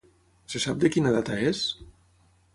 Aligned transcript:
Se 0.53 0.61
sap 0.63 0.79
de 0.85 0.91
quina 0.95 1.13
data 1.17 1.39
és? 1.53 1.63